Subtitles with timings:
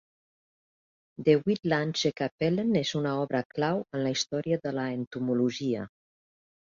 [1.25, 5.85] "De Uitlandsche Kapellen" es una obra clau en la història de la entomologia.